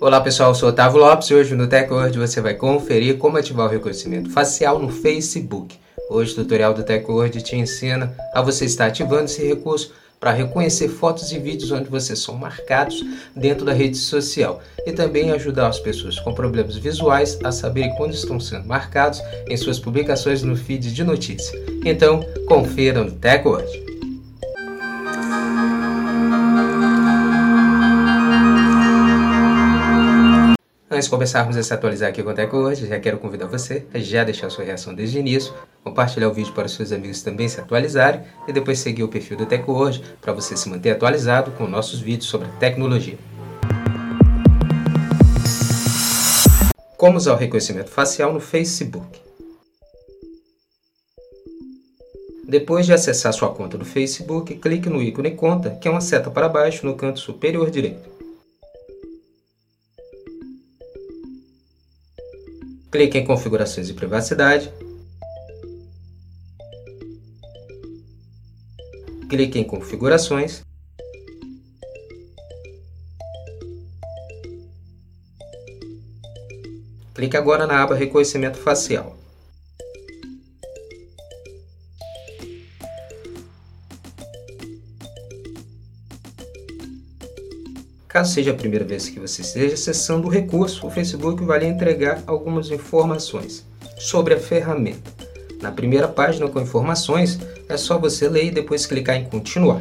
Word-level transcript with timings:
Olá 0.00 0.20
pessoal, 0.20 0.50
eu 0.50 0.54
sou 0.54 0.68
Otávio 0.68 1.00
Lopes 1.00 1.28
e 1.30 1.34
hoje 1.34 1.54
no 1.54 1.66
TechWord 1.66 2.18
você 2.18 2.40
vai 2.40 2.54
conferir 2.54 3.18
como 3.18 3.36
ativar 3.36 3.66
o 3.66 3.70
reconhecimento 3.70 4.30
facial 4.30 4.78
no 4.78 4.88
Facebook. 4.88 5.78
Hoje 6.10 6.32
o 6.32 6.36
tutorial 6.36 6.74
do 6.74 6.82
TechWord 6.82 7.42
te 7.42 7.56
ensina 7.56 8.14
a 8.34 8.42
você 8.42 8.64
estar 8.64 8.86
ativando 8.86 9.24
esse 9.24 9.46
recurso 9.46 9.92
para 10.20 10.30
reconhecer 10.30 10.88
fotos 10.88 11.32
e 11.32 11.38
vídeos 11.38 11.72
onde 11.72 11.88
vocês 11.88 12.18
são 12.20 12.36
marcados 12.36 13.04
dentro 13.34 13.64
da 13.64 13.72
rede 13.72 13.96
social 13.96 14.60
e 14.86 14.92
também 14.92 15.32
ajudar 15.32 15.68
as 15.68 15.80
pessoas 15.80 16.18
com 16.20 16.32
problemas 16.32 16.76
visuais 16.76 17.38
a 17.42 17.50
saberem 17.50 17.94
quando 17.96 18.14
estão 18.14 18.38
sendo 18.38 18.68
marcados 18.68 19.20
em 19.48 19.56
suas 19.56 19.80
publicações 19.80 20.42
no 20.42 20.56
feed 20.56 20.92
de 20.92 21.02
notícia. 21.02 21.58
Então, 21.84 22.20
confira 22.46 23.02
no 23.02 23.10
TechWord. 23.10 23.81
Antes 30.92 31.06
de 31.06 31.10
começarmos 31.10 31.56
a 31.56 31.62
se 31.62 31.72
atualizar 31.72 32.10
aqui 32.10 32.22
com 32.22 32.28
o 32.28 32.34
Teco 32.34 32.54
hoje, 32.54 32.86
já 32.86 33.00
quero 33.00 33.16
convidar 33.16 33.46
você 33.46 33.86
a 33.94 33.98
já 33.98 34.24
deixar 34.24 34.50
sua 34.50 34.62
reação 34.62 34.94
desde 34.94 35.16
o 35.16 35.20
início, 35.20 35.54
compartilhar 35.82 36.28
o 36.28 36.34
vídeo 36.34 36.52
para 36.52 36.66
os 36.66 36.74
seus 36.74 36.92
amigos 36.92 37.22
também 37.22 37.48
se 37.48 37.58
atualizarem 37.58 38.20
e 38.46 38.52
depois 38.52 38.78
seguir 38.78 39.02
o 39.02 39.08
perfil 39.08 39.38
do 39.38 39.46
Teco 39.46 39.72
hoje 39.72 40.04
para 40.20 40.34
você 40.34 40.54
se 40.54 40.68
manter 40.68 40.90
atualizado 40.90 41.50
com 41.52 41.66
nossos 41.66 41.98
vídeos 41.98 42.26
sobre 42.26 42.46
tecnologia. 42.60 43.16
Como 46.98 47.16
usar 47.16 47.32
o 47.32 47.36
reconhecimento 47.36 47.88
facial 47.88 48.30
no 48.30 48.38
Facebook. 48.38 49.18
Depois 52.46 52.84
de 52.84 52.92
acessar 52.92 53.32
sua 53.32 53.48
conta 53.48 53.78
do 53.78 53.84
Facebook, 53.86 54.56
clique 54.56 54.90
no 54.90 55.00
ícone 55.00 55.30
Conta, 55.30 55.70
que 55.70 55.88
é 55.88 55.90
uma 55.90 56.02
seta 56.02 56.30
para 56.30 56.50
baixo 56.50 56.84
no 56.84 56.94
canto 56.94 57.18
superior 57.18 57.70
direito. 57.70 58.11
Clique 62.92 63.16
em 63.16 63.24
Configurações 63.24 63.88
e 63.88 63.94
Privacidade. 63.94 64.70
Clique 69.30 69.58
em 69.58 69.64
Configurações. 69.64 70.62
Clique 77.14 77.34
agora 77.34 77.66
na 77.66 77.82
aba 77.82 77.94
Reconhecimento 77.94 78.58
Facial. 78.58 79.21
Caso 88.12 88.34
seja 88.34 88.50
a 88.50 88.54
primeira 88.54 88.84
vez 88.84 89.08
que 89.08 89.18
você 89.18 89.40
esteja 89.40 89.72
acessando 89.72 90.28
o 90.28 90.30
recurso, 90.30 90.86
o 90.86 90.90
Facebook 90.90 91.42
vai 91.44 91.60
lhe 91.60 91.66
entregar 91.66 92.22
algumas 92.26 92.70
informações 92.70 93.66
sobre 93.96 94.34
a 94.34 94.38
ferramenta. 94.38 95.10
Na 95.62 95.72
primeira 95.72 96.06
página 96.06 96.46
com 96.46 96.60
informações, 96.60 97.40
é 97.70 97.76
só 97.78 97.96
você 97.96 98.28
ler 98.28 98.48
e 98.48 98.50
depois 98.50 98.84
clicar 98.84 99.16
em 99.16 99.24
continuar. 99.24 99.80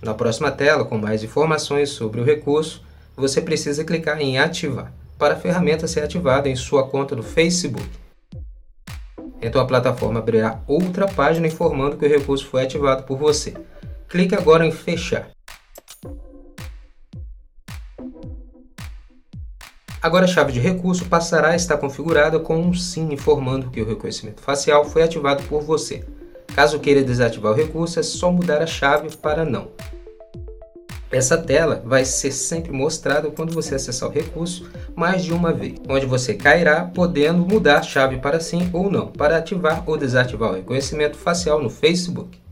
Na 0.00 0.14
próxima 0.14 0.52
tela, 0.52 0.84
com 0.84 0.96
mais 0.96 1.24
informações 1.24 1.88
sobre 1.88 2.20
o 2.20 2.24
recurso, 2.24 2.84
você 3.16 3.40
precisa 3.40 3.82
clicar 3.82 4.20
em 4.20 4.38
ativar, 4.38 4.92
para 5.18 5.34
a 5.34 5.38
ferramenta 5.38 5.88
ser 5.88 6.04
ativada 6.04 6.48
em 6.48 6.54
sua 6.54 6.86
conta 6.86 7.16
do 7.16 7.24
Facebook. 7.24 7.84
Então 9.42 9.60
a 9.60 9.66
plataforma 9.66 10.20
abrirá 10.20 10.60
outra 10.68 11.08
página 11.08 11.48
informando 11.48 11.96
que 11.96 12.06
o 12.06 12.08
recurso 12.08 12.46
foi 12.46 12.62
ativado 12.62 13.02
por 13.02 13.18
você. 13.18 13.52
Clique 14.08 14.36
agora 14.36 14.64
em 14.64 14.70
fechar. 14.70 15.33
Agora 20.04 20.26
a 20.26 20.28
chave 20.28 20.52
de 20.52 20.60
recurso 20.60 21.06
passará 21.06 21.52
a 21.52 21.56
estar 21.56 21.78
configurada 21.78 22.38
com 22.38 22.58
um 22.58 22.74
SIM 22.74 23.10
informando 23.10 23.70
que 23.70 23.80
o 23.80 23.88
reconhecimento 23.88 24.42
facial 24.42 24.84
foi 24.84 25.02
ativado 25.02 25.42
por 25.44 25.62
você. 25.62 26.04
Caso 26.54 26.78
queira 26.78 27.02
desativar 27.02 27.52
o 27.52 27.54
recurso, 27.54 27.98
é 27.98 28.02
só 28.02 28.30
mudar 28.30 28.60
a 28.60 28.66
chave 28.66 29.16
para 29.16 29.46
não. 29.46 29.68
Essa 31.10 31.38
tela 31.38 31.82
vai 31.86 32.04
ser 32.04 32.32
sempre 32.32 32.70
mostrada 32.70 33.30
quando 33.30 33.54
você 33.54 33.76
acessar 33.76 34.10
o 34.10 34.12
recurso 34.12 34.70
mais 34.94 35.24
de 35.24 35.32
uma 35.32 35.54
vez, 35.54 35.76
onde 35.88 36.04
você 36.04 36.34
cairá 36.34 36.84
podendo 36.84 37.38
mudar 37.38 37.78
a 37.78 37.82
chave 37.82 38.18
para 38.18 38.40
sim 38.40 38.68
ou 38.74 38.90
não, 38.90 39.06
para 39.06 39.38
ativar 39.38 39.84
ou 39.86 39.96
desativar 39.96 40.50
o 40.50 40.54
reconhecimento 40.56 41.16
facial 41.16 41.62
no 41.62 41.70
Facebook. 41.70 42.43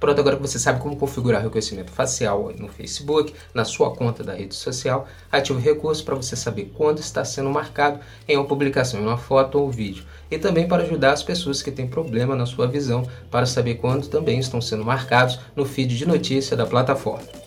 Pronto, 0.00 0.18
agora 0.18 0.36
que 0.36 0.42
você 0.42 0.58
sabe 0.58 0.80
como 0.80 0.96
configurar 0.96 1.42
reconhecimento 1.42 1.90
facial 1.90 2.50
no 2.58 2.68
Facebook, 2.68 3.34
na 3.52 3.66
sua 3.66 3.94
conta 3.94 4.24
da 4.24 4.32
rede 4.32 4.54
social, 4.54 5.06
ative 5.30 5.58
o 5.58 5.62
recurso 5.62 6.02
para 6.02 6.14
você 6.14 6.34
saber 6.34 6.72
quando 6.74 7.00
está 7.00 7.22
sendo 7.22 7.50
marcado 7.50 8.00
em 8.26 8.34
uma 8.38 8.46
publicação, 8.46 8.98
em 8.98 9.02
uma 9.02 9.18
foto 9.18 9.58
ou 9.58 9.70
vídeo. 9.70 10.02
E 10.30 10.38
também 10.38 10.66
para 10.66 10.84
ajudar 10.84 11.12
as 11.12 11.22
pessoas 11.22 11.62
que 11.62 11.70
têm 11.70 11.86
problema 11.86 12.34
na 12.34 12.46
sua 12.46 12.66
visão, 12.66 13.06
para 13.30 13.44
saber 13.44 13.74
quando 13.74 14.08
também 14.08 14.38
estão 14.38 14.58
sendo 14.58 14.86
marcados 14.86 15.38
no 15.54 15.66
feed 15.66 15.94
de 15.94 16.08
notícia 16.08 16.56
da 16.56 16.64
plataforma. 16.64 17.39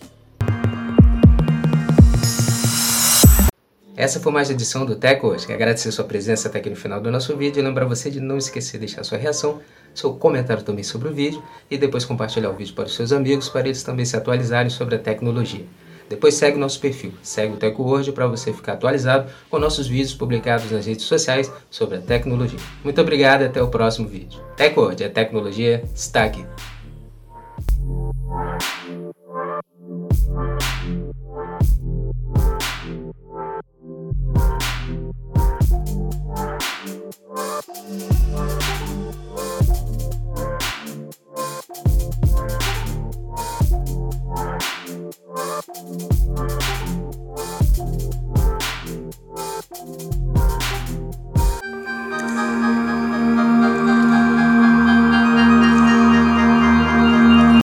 Essa 4.04 4.20
foi 4.20 4.30
mais 4.30 4.50
a 4.50 4.52
edição 4.52 4.84
do 4.84 4.96
Tech 4.96 5.24
hoje. 5.24 5.46
Quero 5.46 5.56
agradecer 5.56 5.90
sua 5.90 6.04
presença 6.04 6.46
até 6.46 6.58
aqui 6.58 6.68
no 6.68 6.76
final 6.76 7.00
do 7.00 7.10
nosso 7.10 7.34
vídeo 7.38 7.58
e 7.58 7.62
lembrar 7.62 7.86
você 7.86 8.10
de 8.10 8.20
não 8.20 8.36
esquecer 8.36 8.72
de 8.72 8.80
deixar 8.80 9.02
sua 9.02 9.16
reação 9.16 9.62
seu 9.94 10.12
comentário 10.12 10.62
também 10.62 10.84
sobre 10.84 11.08
o 11.08 11.14
vídeo 11.14 11.42
e 11.70 11.78
depois 11.78 12.04
compartilhar 12.04 12.50
o 12.50 12.52
vídeo 12.52 12.74
para 12.74 12.84
os 12.84 12.94
seus 12.94 13.12
amigos 13.12 13.48
para 13.48 13.62
eles 13.62 13.82
também 13.82 14.04
se 14.04 14.14
atualizarem 14.14 14.68
sobre 14.68 14.96
a 14.96 14.98
tecnologia. 14.98 15.64
Depois 16.06 16.34
segue 16.34 16.58
nosso 16.58 16.78
perfil, 16.80 17.14
segue 17.22 17.54
o 17.54 17.56
TecWord 17.56 18.12
para 18.12 18.26
você 18.26 18.52
ficar 18.52 18.74
atualizado 18.74 19.32
com 19.48 19.58
nossos 19.58 19.86
vídeos 19.86 20.12
publicados 20.12 20.70
nas 20.70 20.84
redes 20.84 21.06
sociais 21.06 21.50
sobre 21.70 21.96
a 21.96 22.00
tecnologia. 22.02 22.58
Muito 22.84 23.00
obrigado 23.00 23.40
e 23.40 23.46
até 23.46 23.62
o 23.62 23.68
próximo 23.68 24.06
vídeo. 24.06 24.38
TecWord, 24.54 25.02
a 25.02 25.08
tecnologia 25.08 25.82
está 25.94 26.24
aqui. 26.24 26.44